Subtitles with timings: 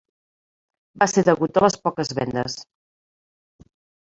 [1.03, 2.57] Va ser degut a les poques vendes.